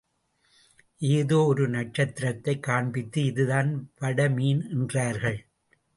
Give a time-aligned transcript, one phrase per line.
[0.99, 5.47] ஏதோ ஒரு நட்சத்திரத்தைக் காண்பித்து இதுதான் வடமீன் என்றார்கள்.